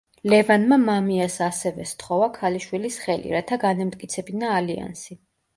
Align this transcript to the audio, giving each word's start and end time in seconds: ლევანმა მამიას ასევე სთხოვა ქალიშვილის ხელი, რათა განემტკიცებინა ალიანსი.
ლევანმა 0.31 0.77
მამიას 0.85 1.35
ასევე 1.49 1.85
სთხოვა 1.91 2.29
ქალიშვილის 2.39 2.97
ხელი, 3.05 3.37
რათა 3.37 3.61
განემტკიცებინა 3.67 4.55
ალიანსი. 4.59 5.21